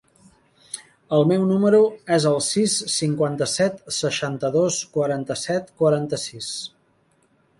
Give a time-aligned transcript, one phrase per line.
[1.17, 1.81] El meu número
[2.15, 6.51] es el sis, cinquanta-set, seixanta-dos, quaranta-set, quaranta-sis.